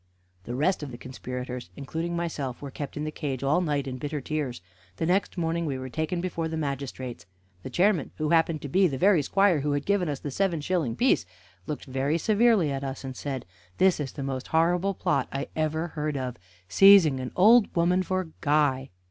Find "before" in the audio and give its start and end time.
6.21-6.47